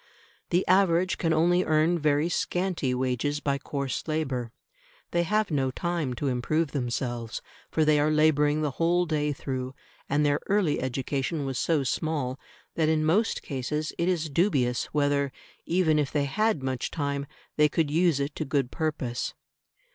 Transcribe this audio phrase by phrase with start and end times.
[0.49, 4.51] The average can only earn very scanty wages by coarse labour.
[5.11, 7.39] They have no time to improve themselves,
[7.69, 9.75] for they are labouring the whole day through;
[10.09, 12.39] and their early education was so small
[12.73, 15.31] that in most cases it is dubious whether
[15.67, 19.35] even if they had much time, they could use it to good purpose.